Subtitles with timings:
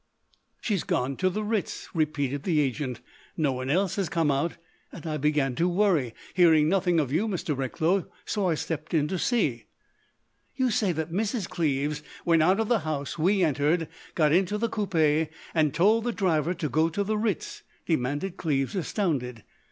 [0.61, 3.01] "She's gone to the Ritz," repeated the agent.
[3.37, 4.57] "No one else has come out.
[4.91, 7.55] And I began to worry—hearing nothing of you, Mr.
[7.55, 8.09] Recklow.
[8.25, 9.67] So I stepped in to see——"
[10.55, 11.47] "You say that Mrs.
[11.47, 16.11] Cleves went out of the house we entered, got into the coupé, and told the
[16.11, 19.43] driver to go to the Ritz?" demanded Cleves, astounded.